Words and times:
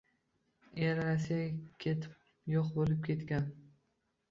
Eri 0.85 0.95
rossiyaga 1.07 1.77
ketib 1.85 2.17
yoʻq 2.55 2.75
boʻlib 2.81 3.07
ketgan 3.11 3.49